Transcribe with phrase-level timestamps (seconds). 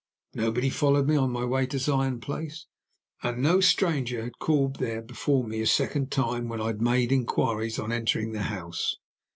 [0.33, 2.65] Nobody followed me on my way to Zion Place,
[3.21, 7.77] and no stranger had called there before me a second time, when I made inquiries
[7.77, 8.95] on entering the house.